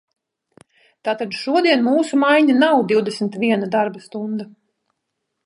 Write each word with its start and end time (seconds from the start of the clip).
Tātad 1.07 1.35
šodien 1.39 1.85
mūsu 1.89 2.19
maiņa 2.23 2.57
nav 2.65 2.81
divdesmit 2.93 3.39
viena 3.45 3.71
darba 3.79 4.03
stunda. 4.09 4.51